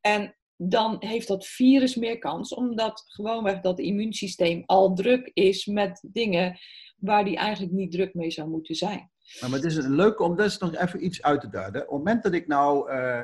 En 0.00 0.36
dan 0.56 0.96
heeft 0.98 1.28
dat 1.28 1.46
virus 1.46 1.94
meer 1.94 2.18
kans, 2.18 2.54
omdat 2.54 3.04
gewoonweg 3.06 3.60
dat 3.60 3.78
immuunsysteem 3.78 4.62
al 4.66 4.94
druk 4.94 5.30
is 5.34 5.66
met 5.66 6.04
dingen 6.12 6.58
waar 6.96 7.24
die 7.24 7.36
eigenlijk 7.36 7.72
niet 7.72 7.92
druk 7.92 8.14
mee 8.14 8.30
zou 8.30 8.48
moeten 8.48 8.74
zijn. 8.74 9.10
Maar 9.40 9.50
het 9.50 9.64
is 9.64 9.76
leuk 9.76 10.20
om 10.20 10.36
dat 10.36 10.60
nog 10.60 10.76
even 10.76 11.04
iets 11.04 11.22
uit 11.22 11.40
te 11.40 11.48
duiden. 11.48 11.82
Op 11.82 11.88
het 11.88 11.96
moment 11.96 12.22
dat 12.22 12.32
ik 12.32 12.46
nou, 12.46 12.92
uh, 12.92 13.20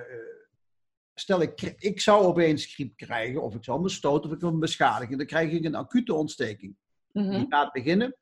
stel 1.14 1.40
ik, 1.40 1.60
ik 1.78 2.00
zou 2.00 2.24
opeens 2.24 2.66
griep 2.66 2.96
krijgen, 2.96 3.42
of 3.42 3.54
ik 3.54 3.64
zou 3.64 3.80
me 3.80 3.88
stoten, 3.88 4.30
of 4.30 4.36
ik 4.36 4.42
een 4.42 4.58
beschadiging, 4.58 5.18
dan 5.18 5.26
krijg 5.26 5.52
ik 5.52 5.64
een 5.64 5.74
acute 5.74 6.14
ontsteking. 6.14 6.76
Mm 7.12 7.22
-hmm. 7.22 7.38
Die 7.38 7.46
gaat 7.48 7.72
beginnen. 7.72 8.16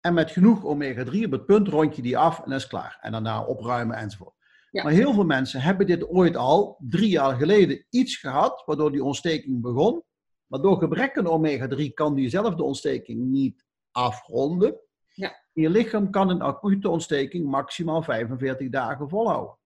En 0.00 0.14
met 0.14 0.30
genoeg 0.30 0.64
omega-3 0.64 1.24
op 1.24 1.30
het 1.30 1.46
punt 1.46 1.68
rond 1.68 1.96
je 1.96 2.02
die 2.02 2.18
af 2.18 2.38
en 2.38 2.50
dat 2.50 2.60
is 2.60 2.66
klaar. 2.66 2.98
En 3.00 3.12
daarna 3.12 3.44
opruimen 3.44 3.96
enzovoort. 3.96 4.34
Ja. 4.70 4.82
Maar 4.82 4.92
heel 4.92 5.12
veel 5.12 5.24
mensen 5.24 5.60
hebben 5.60 5.86
dit 5.86 6.08
ooit 6.08 6.36
al 6.36 6.76
drie 6.88 7.08
jaar 7.08 7.36
geleden 7.36 7.86
iets 7.90 8.16
gehad, 8.16 8.62
waardoor 8.66 8.92
die 8.92 9.04
ontsteking 9.04 9.60
begon. 9.60 10.02
Maar 10.46 10.60
door 10.60 10.78
gebrek 10.78 11.18
aan 11.18 11.26
omega-3 11.26 11.92
kan 11.94 12.14
diezelfde 12.14 12.62
ontsteking 12.62 13.20
niet 13.20 13.64
afronden. 13.90 14.80
Ja. 15.08 15.42
Je 15.52 15.70
lichaam 15.70 16.10
kan 16.10 16.28
een 16.28 16.42
acute 16.42 16.88
ontsteking 16.88 17.46
maximaal 17.46 18.02
45 18.02 18.68
dagen 18.68 19.08
volhouden. 19.08 19.58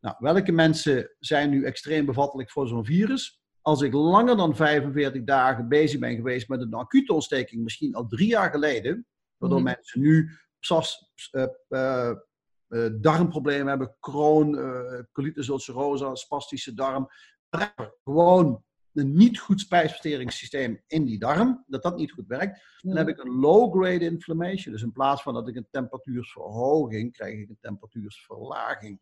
Nou, 0.00 0.16
welke 0.18 0.52
mensen 0.52 1.10
zijn 1.18 1.50
nu 1.50 1.64
extreem 1.64 2.06
bevattelijk 2.06 2.50
voor 2.50 2.68
zo'n 2.68 2.84
virus? 2.84 3.40
Als 3.60 3.82
ik 3.82 3.92
langer 3.92 4.36
dan 4.36 4.56
45 4.56 5.24
dagen 5.24 5.68
bezig 5.68 6.00
ben 6.00 6.16
geweest 6.16 6.48
met 6.48 6.60
een 6.60 6.74
acute 6.74 7.12
ontsteking, 7.12 7.62
misschien 7.62 7.94
al 7.94 8.06
drie 8.06 8.28
jaar 8.28 8.50
geleden, 8.50 9.06
waardoor 9.36 9.60
mm 9.60 9.66
-hmm. 9.66 9.74
mensen 9.74 10.00
nu 10.00 10.30
psas, 10.58 11.12
uh, 11.32 11.46
uh, 11.68 12.12
uh, 12.68 12.88
darmproblemen 13.00 13.66
hebben, 13.66 13.96
kroon, 14.00 14.54
uh, 14.54 15.00
colitis 15.12 15.48
ulcerosa, 15.48 16.14
spastische 16.14 16.74
darm, 16.74 17.08
gewoon 18.04 18.64
een 18.92 19.16
niet 19.16 19.38
goed 19.38 19.60
spijsverteringssysteem 19.60 20.82
in 20.86 21.04
die 21.04 21.18
darm, 21.18 21.64
dat 21.66 21.82
dat 21.82 21.96
niet 21.96 22.12
goed 22.12 22.26
werkt, 22.26 22.78
dan 22.80 22.96
heb 22.96 23.08
ik 23.08 23.18
een 23.18 23.34
low-grade 23.34 24.04
inflammation. 24.04 24.72
Dus 24.72 24.82
in 24.82 24.92
plaats 24.92 25.22
van 25.22 25.34
dat 25.34 25.48
ik 25.48 25.56
een 25.56 25.68
temperatuursverhoging, 25.70 27.12
krijg 27.12 27.38
ik 27.38 27.48
een 27.48 27.58
temperatuursverlaging. 27.60 29.00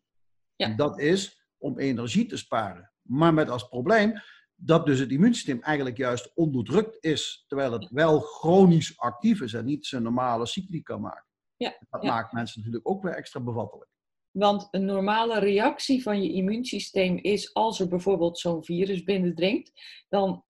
Ja. 0.55 0.67
En 0.67 0.75
dat 0.75 0.99
is 0.99 1.45
om 1.57 1.79
energie 1.79 2.25
te 2.25 2.37
sparen. 2.37 2.91
Maar 3.01 3.33
met 3.33 3.49
als 3.49 3.67
probleem 3.67 4.21
dat 4.55 4.85
dus 4.85 4.99
het 4.99 5.11
immuunsysteem 5.11 5.61
eigenlijk 5.61 5.97
juist 5.97 6.31
onderdrukt 6.35 6.97
is, 6.99 7.43
terwijl 7.47 7.71
het 7.71 7.89
wel 7.89 8.19
chronisch 8.19 8.97
actief 8.97 9.41
is 9.41 9.53
en 9.53 9.65
niet 9.65 9.85
zijn 9.85 10.03
normale 10.03 10.45
cycli 10.45 10.81
kan 10.81 11.01
maken. 11.01 11.25
Ja, 11.57 11.77
dat 11.89 12.03
ja. 12.03 12.13
maakt 12.13 12.33
mensen 12.33 12.59
natuurlijk 12.59 12.89
ook 12.89 13.03
weer 13.03 13.13
extra 13.13 13.39
bevattelijk. 13.39 13.89
Want 14.31 14.67
een 14.71 14.85
normale 14.85 15.39
reactie 15.39 16.01
van 16.01 16.23
je 16.23 16.31
immuunsysteem 16.31 17.17
is 17.17 17.53
als 17.53 17.79
er 17.79 17.87
bijvoorbeeld 17.87 18.39
zo'n 18.39 18.63
virus 18.63 19.03
binnendringt, 19.03 19.71
dan 20.09 20.43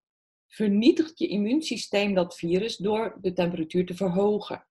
vernietigt 0.48 1.20
je 1.20 1.28
immuunsysteem 1.28 2.14
dat 2.14 2.36
virus 2.36 2.78
door 2.78 3.18
de 3.22 3.34
temperatuur 3.34 3.86
te 3.86 3.96
verhogen. 3.96 4.68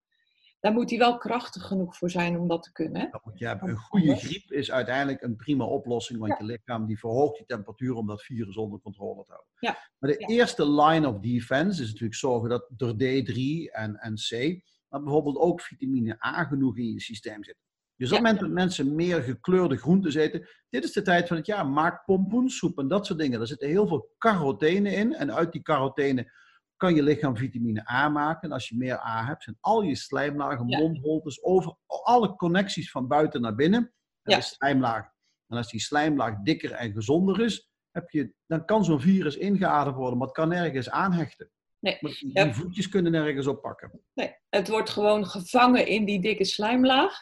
Daar 0.64 0.72
moet 0.72 0.90
hij 0.90 0.98
wel 0.98 1.18
krachtig 1.18 1.62
genoeg 1.66 1.96
voor 1.96 2.10
zijn 2.10 2.38
om 2.38 2.48
dat 2.48 2.62
te 2.62 2.72
kunnen. 2.72 3.08
Dat 3.10 3.24
moet 3.24 3.38
je 3.38 3.46
hebben. 3.46 3.68
Een 3.68 3.76
goede 3.76 4.16
griep 4.16 4.52
is 4.52 4.70
uiteindelijk 4.70 5.22
een 5.22 5.36
prima 5.36 5.64
oplossing, 5.64 6.18
want 6.18 6.38
je 6.38 6.44
lichaam 6.44 6.86
die 6.86 6.98
verhoogt 6.98 7.36
die 7.36 7.46
temperatuur 7.46 7.94
om 7.94 8.06
dat 8.06 8.22
virus 8.22 8.56
onder 8.56 8.80
controle 8.80 9.24
te 9.24 9.30
houden. 9.30 9.52
Ja. 9.58 9.78
Maar 9.98 10.10
de 10.10 10.16
Ja. 10.18 10.26
eerste 10.26 10.70
line 10.70 11.08
of 11.08 11.18
defense 11.18 11.82
is 11.82 11.88
natuurlijk 11.88 12.14
zorgen 12.14 12.48
dat 12.48 12.70
er 12.76 12.92
D3 12.94 13.36
en, 13.72 13.96
en 13.96 14.14
C, 14.14 14.62
maar 14.88 15.02
bijvoorbeeld 15.02 15.36
ook 15.36 15.60
vitamine 15.60 16.26
A 16.26 16.44
genoeg 16.44 16.76
in 16.76 16.92
je 16.92 17.00
systeem 17.00 17.44
zit. 17.44 17.56
Dus 17.96 18.12
op 18.12 18.16
het 18.16 18.26
Ja. 18.26 18.32
moment 18.32 18.40
dat 18.40 18.50
mensen 18.64 18.94
meer 18.94 19.22
gekleurde 19.22 19.76
groenten 19.76 20.20
eten, 20.20 20.48
dit 20.70 20.84
is 20.84 20.92
de 20.92 21.02
tijd 21.02 21.28
van 21.28 21.36
het 21.36 21.46
jaar. 21.46 21.66
Maak 21.66 22.04
pompoensoep 22.04 22.78
en 22.78 22.88
dat 22.88 23.06
soort 23.06 23.18
dingen. 23.18 23.40
Er 23.40 23.46
zitten 23.46 23.68
heel 23.68 23.86
veel 23.86 24.14
carotene 24.18 24.90
in. 24.90 25.14
En 25.14 25.34
uit 25.34 25.52
die 25.52 25.62
carotene 25.62 26.32
kan 26.76 26.94
je 26.94 27.02
lichaam 27.02 27.36
vitamine 27.36 27.90
A 27.90 28.08
maken. 28.08 28.48
En 28.48 28.52
als 28.54 28.68
je 28.68 28.76
meer 28.76 28.98
A 28.98 29.24
hebt, 29.26 29.42
zijn 29.42 29.56
al 29.60 29.82
je 29.82 29.94
slijmlagen, 29.94 30.68
Ja. 30.68 30.78
mondholtes, 30.78 31.42
over 31.42 31.76
alle 31.86 32.36
connecties 32.36 32.90
van 32.90 33.08
buiten 33.08 33.40
naar 33.40 33.54
binnen. 33.54 33.92
Ja. 34.22 34.36
is 34.36 34.48
slijmlaag. 34.48 35.08
En 35.48 35.56
als 35.56 35.70
die 35.70 35.80
slijmlaag 35.80 36.34
dikker 36.42 36.72
en 36.72 36.92
gezonder 36.92 37.40
is, 37.44 37.68
heb 37.90 38.10
je, 38.10 38.34
dan 38.46 38.64
kan 38.64 38.84
zo'n 38.84 39.00
virus 39.00 39.36
ingeademd 39.36 39.96
worden, 39.96 40.18
maar 40.18 40.26
het 40.26 40.36
kan 40.36 40.48
nergens 40.48 40.90
aanhechten. 40.90 41.50
Nee. 41.78 41.98
Die 42.00 42.30
Ja. 42.32 42.52
voetjes 42.52 42.88
kunnen 42.88 43.12
nergens 43.12 43.46
oppakken. 43.46 44.00
Nee, 44.14 44.34
het 44.48 44.68
wordt 44.68 44.90
gewoon 44.90 45.26
gevangen 45.26 45.86
in 45.86 46.04
die 46.04 46.20
dikke 46.20 46.44
slijmlaag. 46.44 47.14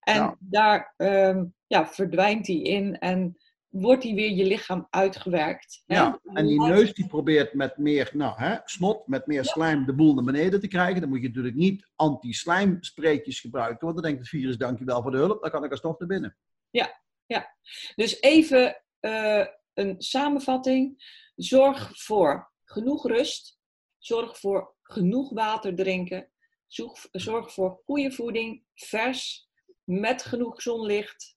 En 0.00 0.14
Ja. 0.14 0.36
daar 0.38 0.94
ehm, 0.96 1.44
ja, 1.66 1.86
verdwijnt 1.86 2.46
hij 2.46 2.56
in 2.62 2.98
en 2.98 3.36
wordt 3.70 4.02
hij 4.02 4.14
weer 4.14 4.30
je 4.30 4.44
lichaam 4.44 4.86
uitgewerkt. 4.90 5.82
hè? 5.86 5.94
Ja, 5.94 6.20
en 6.24 6.46
die 6.46 6.60
neus 6.60 6.94
die 6.94 7.06
probeert 7.06 7.54
met 7.54 7.76
meer 7.76 8.10
nou, 8.12 8.42
hè, 8.42 8.56
snot, 8.64 9.06
met 9.06 9.26
meer 9.26 9.44
slijm 9.44 9.86
de 9.86 9.94
boel 9.94 10.14
naar 10.14 10.24
beneden 10.24 10.60
te 10.60 10.68
krijgen. 10.68 11.00
Dan 11.00 11.10
moet 11.10 11.20
je 11.20 11.26
natuurlijk 11.26 11.54
niet 11.54 11.88
anti-slijmspreetjes 11.96 13.40
gebruiken, 13.40 13.80
want 13.80 13.94
dan 13.94 14.04
denkt 14.04 14.18
het 14.18 14.28
virus 14.28 14.56
dankjewel 14.56 15.02
voor 15.02 15.10
de 15.10 15.16
hulp, 15.16 15.42
dan 15.42 15.50
kan 15.50 15.64
ik 15.64 15.70
alsnog 15.70 15.98
naar 15.98 16.08
binnen. 16.08 16.36
Dus 17.94 18.20
even 18.20 18.82
eh, 19.00 19.46
een 19.74 19.94
samenvatting. 19.98 21.04
Zorg 21.36 22.02
voor 22.02 22.50
genoeg 22.64 23.06
rust. 23.06 23.58
Zorg 23.98 24.38
voor 24.38 24.74
genoeg 24.82 25.30
water 25.30 25.74
drinken. 25.74 26.30
Zorg, 26.66 27.08
zorg 27.12 27.52
voor 27.52 27.80
goede 27.84 28.12
voeding, 28.12 28.62
vers, 28.74 29.48
met 29.84 30.22
genoeg 30.22 30.62
zonlicht. 30.62 31.36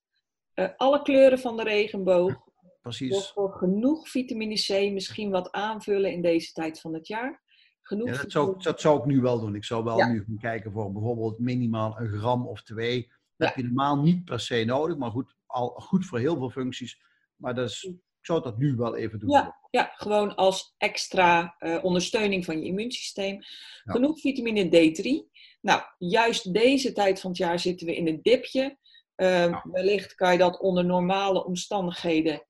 Eh, 0.54 0.70
alle 0.78 1.02
kleuren 1.02 1.40
van 1.40 1.58
de 1.58 1.64
regenboog. 1.64 2.42
Precies. 2.82 3.28
voor 3.28 3.52
genoeg 3.52 4.10
vitamine 4.10 4.56
C, 4.56 4.92
misschien 4.92 5.30
wat 5.30 5.52
aanvullen 5.52 6.12
in 6.12 6.22
deze 6.22 6.52
tijd 6.52 6.80
van 6.82 6.94
het 6.94 7.08
jaar. 7.08 7.42
Genoeg 7.82 8.08
Ja, 8.10 8.18
dat, 8.22 8.32
zou, 8.32 8.64
dat 8.64 8.82
zou 8.82 9.00
ik 9.00 9.06
nu 9.06 9.22
wel 9.22 9.40
doen. 9.40 9.56
Ik 9.56 9.64
zou 9.66 9.84
wel 9.84 9.98
Ja. 9.98 10.08
nu 10.08 10.24
gaan 10.26 10.38
kijken 10.40 10.72
voor 10.72 10.92
bijvoorbeeld 10.92 11.40
minimaal 11.40 12.00
een 12.00 12.12
gram 12.12 12.48
of 12.48 12.64
twee. 12.64 13.02
Dat 13.08 13.12
Ja. 13.36 13.46
heb 13.46 13.56
je 13.56 13.64
normaal 13.64 13.98
niet 14.02 14.26
per 14.26 14.40
se 14.40 14.64
nodig, 14.64 14.98
maar 14.98 15.12
goed, 15.12 15.36
al, 15.46 15.68
goed 15.70 16.06
voor 16.06 16.20
heel 16.20 16.38
veel 16.38 16.50
functies. 16.50 17.02
Maar 17.36 17.56
dat 17.56 17.70
is, 17.70 17.84
ik 17.84 18.26
zou 18.26 18.42
dat 18.42 18.58
nu 18.58 18.76
wel 18.76 18.96
even 18.96 19.20
doen. 19.20 19.30
Ja, 19.30 19.58
ja, 19.70 19.92
gewoon 19.96 20.36
als 20.36 20.74
extra 20.78 21.56
eh, 21.58 21.84
ondersteuning 21.84 22.46
van 22.46 22.60
je 22.60 22.66
immuunsysteem. 22.66 23.40
Genoeg 23.84 24.20
vitamine 24.20 24.66
D3. 24.66 25.32
Nou, 25.62 25.82
juist 25.98 26.54
deze 26.54 26.92
tijd 26.92 27.20
van 27.20 27.30
het 27.30 27.40
jaar 27.40 27.60
zitten 27.60 27.88
we 27.88 27.96
in 27.96 28.08
een 28.08 28.20
dipje. 28.22 28.78
Eh, 29.16 29.50
Ja. 29.50 29.64
Wellicht 29.72 30.16
kan 30.16 30.32
je 30.32 30.38
dat 30.38 30.60
onder 30.60 30.86
normale 30.86 31.46
omstandigheden 31.46 32.48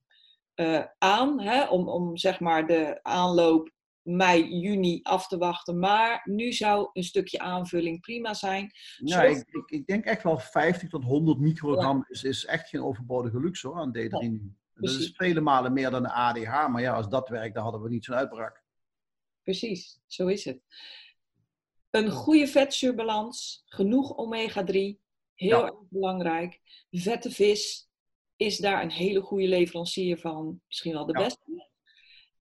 eh, 0.54 0.84
aan, 0.98 1.42
hè, 1.42 1.68
om, 1.68 1.90
om 1.90 2.18
zeg 2.18 2.40
maar 2.40 2.68
de 2.68 3.00
aanloop 3.02 3.72
mei, 4.02 4.56
juni 4.60 5.00
af 5.04 5.28
te 5.28 5.38
wachten. 5.38 5.80
Maar 5.80 6.22
nu 6.24 6.52
zou 6.54 6.90
een 6.94 7.04
stukje 7.04 7.40
aanvulling 7.40 8.02
prima 8.02 8.34
zijn. 8.34 8.72
Zorg- 8.98 9.38
ik, 9.38 9.48
ik, 9.48 9.70
ik 9.70 9.88
denk 9.88 10.06
echt 10.06 10.24
wel 10.24 10.38
50 10.38 10.90
tot 10.90 11.04
100 11.04 11.40
microgram 11.40 12.06
is, 12.08 12.24
is 12.24 12.46
echt 12.46 12.70
geen 12.70 12.84
overbodige 12.84 13.40
luxe 13.40 13.68
hoor, 13.68 13.78
aan 13.78 13.90
D3 13.98 14.10
Nee, 14.10 14.30
nu. 14.30 14.56
Dat 14.74 14.90
is 14.90 15.14
vele 15.16 15.42
malen 15.42 15.74
meer 15.74 15.90
dan 15.90 16.04
de 16.04 16.12
ADH, 16.12 16.68
maar 16.68 16.82
ja, 16.82 16.94
als 16.94 17.10
dat 17.10 17.30
werkt, 17.30 17.54
dan 17.54 17.64
hadden 17.64 17.82
we 17.82 17.90
niet 17.90 18.06
zo'n 18.06 18.16
uitbraak. 18.16 18.64
Precies, 19.44 20.00
zo 20.08 20.28
is 20.28 20.46
het. 20.46 20.60
Een 21.90 22.10
goede 22.12 22.48
vetzuurbalans, 22.48 23.64
genoeg 23.66 24.18
omega-3, 24.18 25.02
heel 25.44 25.60
Ja. 25.60 25.66
erg 25.66 25.76
belangrijk. 25.90 26.60
Vette 26.92 27.32
vis 27.32 27.90
is 28.36 28.58
daar 28.58 28.84
een 28.84 28.92
hele 28.92 29.22
goede 29.22 29.48
leverancier 29.48 30.18
van, 30.18 30.62
misschien 30.68 30.94
wel 30.94 31.06
de 31.06 31.14
Ja. 31.18 31.24
beste. 31.24 31.42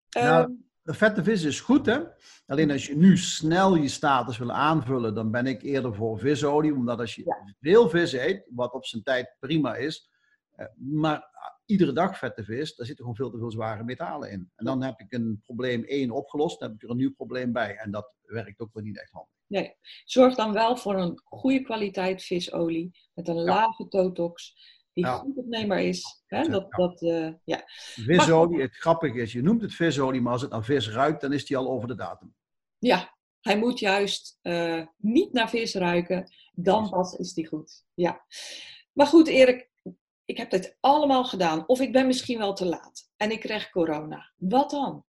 Nou, 0.09 0.43
Ehm, 0.43 0.51
De 0.83 0.93
vette 0.93 1.23
vis 1.23 1.43
is 1.43 1.59
goed, 1.59 1.85
hè? 1.85 1.99
Alleen 2.45 2.71
als 2.71 2.85
je 2.87 2.95
nu 2.95 3.17
snel 3.17 3.75
je 3.75 3.87
status 3.87 4.37
wil 4.37 4.51
aanvullen, 4.51 5.15
dan 5.15 5.31
ben 5.31 5.45
ik 5.45 5.61
eerder 5.61 5.95
voor 5.95 6.19
visolie. 6.19 6.73
Omdat 6.73 6.99
als 6.99 7.15
je 7.15 7.23
Ja. 7.25 7.55
veel 7.59 7.89
vis 7.89 8.13
eet, 8.13 8.43
wat 8.49 8.73
op 8.73 8.85
zijn 8.85 9.03
tijd 9.03 9.35
prima 9.39 9.75
is, 9.75 10.09
eh, 10.55 10.65
maar 10.75 11.29
iedere 11.65 11.93
dag 11.93 12.17
vette 12.17 12.43
vis, 12.43 12.75
daar 12.75 12.85
zitten 12.85 12.95
gewoon 13.05 13.15
veel 13.15 13.29
te 13.29 13.37
veel 13.37 13.51
zware 13.51 13.83
metalen 13.83 14.31
in. 14.31 14.51
En 14.55 14.65
dan 14.65 14.83
heb 14.83 14.99
ik 14.99 15.11
een 15.13 15.41
probleem 15.45 15.83
1 15.85 16.11
opgelost, 16.11 16.59
dan 16.59 16.67
heb 16.69 16.77
ik 16.77 16.83
er 16.83 16.89
een 16.89 16.97
nieuw 16.97 17.13
probleem 17.13 17.51
bij. 17.51 17.75
En 17.75 17.91
dat 17.91 18.13
werkt 18.21 18.59
ook 18.59 18.73
wel 18.73 18.83
niet 18.83 18.99
echt 18.99 19.11
handig. 19.11 19.33
Nee. 19.51 19.75
Zorg 20.05 20.35
dan 20.35 20.53
wel 20.53 20.77
voor 20.77 20.95
een 20.95 21.21
goede 21.23 21.61
kwaliteit 21.61 22.23
visolie 22.23 22.91
met 23.13 23.27
een 23.27 23.43
lage 23.43 23.87
totox, 23.87 24.55
die 24.93 25.05
Ja. 25.05 25.17
goed 25.17 25.37
opneembaar 25.37 25.81
is. 25.81 26.23
Hè? 26.25 26.41
Ja. 26.41 26.47
Dat, 26.49 26.71
dat, 26.71 27.01
eh, 27.01 27.29
ja. 27.43 27.63
Visolie, 27.95 28.61
het 28.61 28.75
grappige 28.75 29.21
is, 29.21 29.31
je 29.31 29.41
noemt 29.41 29.61
het 29.61 29.73
visolie, 29.73 30.21
maar 30.21 30.31
als 30.33 30.41
het 30.41 30.51
naar 30.51 30.63
vis 30.63 30.89
ruikt, 30.89 31.21
dan 31.21 31.33
is 31.33 31.45
die 31.45 31.57
al 31.57 31.69
over 31.69 31.87
de 31.87 31.95
datum. 31.95 32.35
ja, 32.79 33.17
hij 33.41 33.57
moet 33.57 33.79
juist 33.79 34.39
eh, 34.41 34.85
niet 34.97 35.33
naar 35.33 35.49
vis 35.49 35.73
ruiken, 35.75 36.31
dan 36.51 36.89
pas 36.89 37.13
is 37.15 37.33
die 37.33 37.47
goed. 37.47 37.85
Ja. 37.93 38.25
Maar 38.93 39.07
goed, 39.07 39.27
Erik, 39.27 39.69
ik 40.25 40.37
heb 40.37 40.49
dit 40.49 40.77
allemaal 40.79 41.25
gedaan. 41.25 41.67
Of 41.67 41.79
ik 41.79 41.91
ben 41.91 42.07
misschien 42.07 42.37
wel 42.37 42.53
te 42.53 42.65
laat 42.65 43.09
en 43.17 43.31
ik 43.31 43.39
krijg 43.39 43.69
corona. 43.69 44.31
Wat 44.37 44.69
dan? 44.69 45.05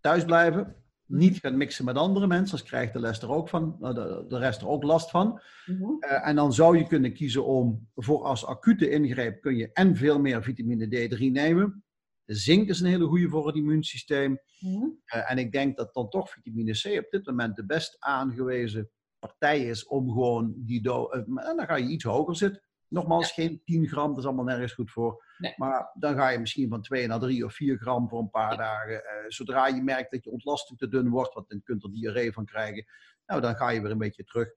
Thuis 0.00 0.24
blijven, 0.24 0.83
niet 1.06 1.38
gaan 1.38 1.56
mixen 1.56 1.84
met 1.84 1.96
andere 1.96 2.26
mensen, 2.26 2.50
anders 2.50 2.70
krijgt 2.70 2.92
de 2.92 2.98
rest 2.98 3.22
er 3.22 3.30
ook, 3.30 3.48
van, 3.48 3.76
eh, 3.80 3.94
de, 3.94 4.24
de 4.28 4.38
rest 4.38 4.60
er 4.60 4.68
ook 4.68 4.82
last 4.82 5.10
van. 5.10 5.40
Mhm. 5.66 5.84
Eh, 5.98 6.28
en 6.28 6.36
dan 6.36 6.52
zou 6.52 6.78
je 6.78 6.86
kunnen 6.86 7.12
kiezen 7.12 7.44
om 7.44 7.88
voor 7.94 8.24
als 8.24 8.46
acute 8.46 8.90
ingreep 8.90 9.40
kun 9.40 9.56
je 9.56 9.70
en 9.72 9.96
veel 9.96 10.20
meer 10.20 10.42
vitamine 10.42 10.86
D3 10.86 11.18
nemen. 11.18 11.84
Zink 12.24 12.68
is 12.68 12.80
een 12.80 12.86
hele 12.86 13.06
goede 13.06 13.28
voor 13.28 13.46
het 13.46 13.56
immuunsysteem. 13.56 14.38
Mhm. 14.58 14.84
Eh, 15.04 15.30
en 15.30 15.38
ik 15.38 15.52
denk 15.52 15.76
dat 15.76 15.94
dan 15.94 16.08
toch 16.08 16.30
vitamine 16.30 16.72
C 16.72 16.98
op 16.98 17.10
dit 17.10 17.26
moment 17.26 17.56
de 17.56 17.66
best 17.66 17.96
aangewezen 17.98 18.90
partij 19.18 19.66
is 19.66 19.86
om 19.86 20.08
gewoon 20.08 20.54
die 20.56 20.82
do 20.82 21.08
en 21.08 21.56
dan 21.56 21.66
ga 21.66 21.76
je 21.76 21.88
iets 21.88 22.04
hoger 22.04 22.36
zitten. 22.36 22.62
Nogmaals, 22.88 23.32
geen 23.32 23.62
10 23.64 23.88
gram, 23.88 24.08
dat 24.08 24.18
is 24.18 24.24
allemaal 24.24 24.44
nergens 24.44 24.72
goed 24.72 24.90
voor. 24.90 25.24
Nee. 25.38 25.54
Maar 25.56 25.90
dan 25.94 26.14
ga 26.14 26.28
je 26.28 26.38
misschien 26.38 26.68
van 26.68 26.82
2 26.82 27.06
naar 27.06 27.18
3 27.18 27.44
of 27.44 27.54
4 27.54 27.78
gram 27.78 28.08
voor 28.08 28.20
een 28.20 28.30
paar 28.30 28.56
dagen. 28.56 29.04
Eh, 29.04 29.24
zodra 29.28 29.66
je 29.66 29.82
merkt 29.82 30.10
dat 30.10 30.24
je 30.24 30.30
ontlasting 30.30 30.78
te 30.78 30.88
dun 30.88 31.08
wordt, 31.08 31.34
want 31.34 31.48
dan 31.48 31.62
kunt 31.62 31.82
er 31.82 31.92
diarree 31.92 32.32
van 32.32 32.44
krijgen. 32.44 32.84
Nou, 33.26 33.40
dan 33.40 33.56
ga 33.56 33.70
je 33.70 33.80
weer 33.80 33.90
een 33.90 33.98
beetje 33.98 34.24
terug. 34.24 34.54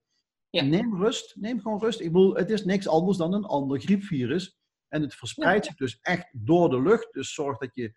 Ja. 0.50 0.62
Neem 0.62 0.96
rust, 0.96 1.36
neem 1.36 1.60
gewoon 1.60 1.80
rust. 1.80 2.00
Ik 2.00 2.12
bedoel, 2.12 2.34
het 2.34 2.50
is 2.50 2.64
niks 2.64 2.88
anders 2.88 3.16
dan 3.16 3.32
een 3.32 3.44
ander 3.44 3.80
griepvirus. 3.80 4.58
En 4.88 5.02
het 5.02 5.14
verspreidt 5.14 5.66
zich 5.66 5.74
dus 5.74 5.98
echt 6.00 6.28
door 6.32 6.70
de 6.70 6.82
lucht. 6.82 7.12
Dus 7.12 7.34
zorg 7.34 7.58
dat 7.58 7.74
je 7.74 7.94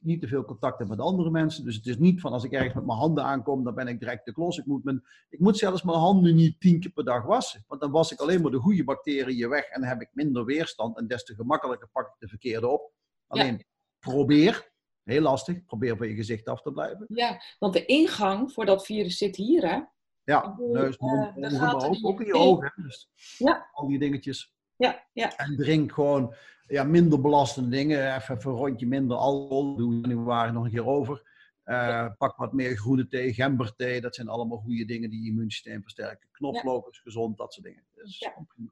niet 0.00 0.20
te 0.20 0.28
veel 0.28 0.44
contact 0.44 0.78
hebt 0.78 0.90
met 0.90 1.00
andere 1.00 1.30
mensen. 1.30 1.64
Dus 1.64 1.76
het 1.76 1.86
is 1.86 1.98
niet 1.98 2.20
van 2.20 2.32
als 2.32 2.44
ik 2.44 2.52
ergens 2.52 2.74
met 2.74 2.86
mijn 2.86 2.98
handen 2.98 3.24
aankom, 3.24 3.64
dan 3.64 3.74
ben 3.74 3.88
ik 3.88 3.98
direct 3.98 4.24
de 4.24 4.32
klos. 4.32 4.58
Ik 4.58 4.66
moet, 4.66 4.84
mijn, 4.84 5.04
ik 5.28 5.40
moet 5.40 5.58
zelfs 5.58 5.82
mijn 5.82 5.98
handen 5.98 6.34
niet 6.34 6.60
tien 6.60 6.80
keer 6.80 6.90
per 6.90 7.04
dag 7.04 7.24
wassen. 7.24 7.64
Want 7.66 7.80
dan 7.80 7.90
was 7.90 8.12
ik 8.12 8.20
alleen 8.20 8.42
maar 8.42 8.50
de 8.50 8.58
goede 8.58 8.84
bacteriën 8.84 9.48
weg 9.48 9.64
en 9.64 9.80
dan 9.80 9.88
heb 9.88 10.00
ik 10.00 10.10
minder 10.12 10.44
weerstand. 10.44 10.98
En 10.98 11.06
des 11.06 11.24
te 11.24 11.34
gemakkelijker 11.34 11.88
pak 11.92 12.06
ik 12.06 12.14
de 12.18 12.28
verkeerde 12.28 12.68
op. 12.68 12.92
Alleen 13.26 13.64
probeer, 13.98 14.72
heel 15.02 15.22
lastig, 15.22 15.64
probeer 15.64 15.96
van 15.96 16.08
je 16.08 16.14
gezicht 16.14 16.48
af 16.48 16.62
te 16.62 16.72
blijven. 16.72 17.04
Ja, 17.08 17.42
want 17.58 17.72
de 17.72 17.84
ingang 17.84 18.52
voor 18.52 18.64
dat 18.66 18.84
virus 18.84 19.18
zit 19.18 19.36
hier, 19.36 19.68
hè? 19.68 19.80
Ja, 20.24 20.50
bedoel, 20.50 20.72
neus, 20.72 20.98
mond, 20.98 21.36
maar 21.36 21.74
ook, 21.74 21.96
ook 22.02 22.20
in 22.20 22.26
je 22.26 22.34
ogen. 22.34 22.72
Dus 22.76 23.08
Ja. 23.38 23.68
Al 23.72 23.88
die 23.88 23.98
dingetjes. 23.98 24.54
Ja, 24.76 25.06
ja. 25.12 25.36
En 25.36 25.56
drink 25.56 25.92
gewoon 25.92 26.34
ja, 26.68 26.84
minder 26.84 27.20
belastende 27.20 27.68
dingen. 27.68 28.14
Even, 28.14 28.36
een 28.36 28.56
rondje 28.56 28.86
minder 28.86 29.16
alcohol. 29.16 29.76
Doen 29.76 30.02
we 30.02 30.08
januari 30.08 30.52
nog 30.52 30.64
een 30.64 30.70
keer 30.70 30.86
over. 30.86 31.34
Eh, 31.62 32.06
Pak 32.18 32.36
wat 32.36 32.52
meer 32.52 32.76
groene 32.76 33.08
thee, 33.08 33.34
gemberthee. 33.34 34.00
Dat 34.00 34.14
zijn 34.14 34.28
allemaal 34.28 34.58
goede 34.58 34.84
dingen 34.84 35.10
die 35.10 35.22
je 35.22 35.30
immuunsysteem 35.30 35.82
versterken. 35.82 36.28
Knoflook 36.32 36.88
is 36.88 36.98
gezond, 36.98 37.36
dat 37.36 37.52
soort 37.52 37.66
dingen. 37.66 37.84
Ja. 38.04 38.46
prima. 38.54 38.70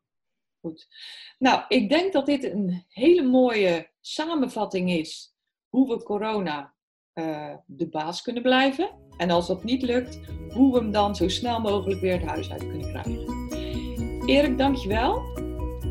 Goed. 0.60 0.88
Nou, 1.38 1.62
ik 1.68 1.88
denk 1.88 2.12
dat 2.12 2.26
dit 2.26 2.44
een 2.44 2.84
hele 2.88 3.22
mooie 3.22 3.90
samenvatting 4.00 4.90
is 4.90 5.34
hoe 5.68 5.88
we 5.88 6.02
corona 6.02 6.74
uh, 7.14 7.54
de 7.66 7.88
baas 7.88 8.22
kunnen 8.22 8.42
blijven. 8.42 8.90
En 9.16 9.30
als 9.30 9.46
dat 9.46 9.64
niet 9.64 9.82
lukt, 9.82 10.20
hoe 10.52 10.72
we 10.72 10.78
hem 10.78 10.90
dan 10.90 11.16
zo 11.16 11.28
snel 11.28 11.60
mogelijk 11.60 12.00
weer 12.00 12.12
het 12.12 12.28
huis 12.28 12.50
uit 12.50 12.68
kunnen 12.68 12.88
krijgen. 12.88 13.48
Erik, 14.26 14.58
dankjewel. 14.58 15.43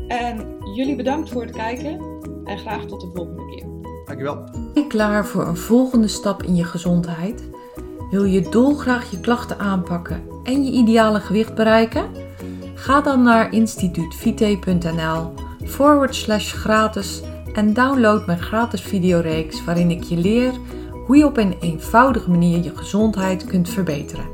En 0.08 0.58
jullie 0.74 0.96
bedankt 0.96 1.30
voor 1.30 1.42
het 1.42 1.56
kijken. 1.56 2.00
En 2.44 2.58
graag 2.58 2.84
tot 2.84 3.00
de 3.00 3.10
volgende 3.14 3.46
keer. 3.46 3.66
Dankjewel. 4.04 4.44
Ben 4.52 4.82
je 4.82 4.86
klaar 4.86 5.26
voor 5.26 5.46
een 5.46 5.56
volgende 5.56 6.08
stap 6.08 6.42
in 6.42 6.54
je 6.56 6.64
gezondheid? 6.64 7.48
Wil 8.10 8.24
je 8.24 8.48
dolgraag 8.48 9.10
je 9.10 9.20
klachten 9.20 9.58
aanpakken 9.58 10.22
en 10.42 10.64
je 10.64 10.70
ideale 10.70 11.20
gewicht 11.20 11.54
bereiken? 11.54 12.04
Ga 12.74 13.00
dan 13.00 13.22
naar 13.22 13.52
instituutvite.nl 13.52 15.32
forward 15.64 16.14
slash 16.14 16.52
gratis 16.52 17.22
en 17.52 17.74
download 17.74 18.26
mijn 18.26 18.42
gratis 18.42 18.80
videoreeks 18.80 19.64
waarin 19.64 19.90
ik 19.90 20.02
je 20.02 20.16
leer 20.16 20.52
hoe 21.06 21.16
je 21.16 21.26
op 21.26 21.36
een 21.36 21.56
eenvoudige 21.60 22.30
manier 22.30 22.62
je 22.62 22.76
gezondheid 22.76 23.44
kunt 23.44 23.68
verbeteren. 23.68 24.33